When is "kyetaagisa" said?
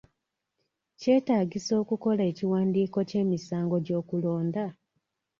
0.99-1.73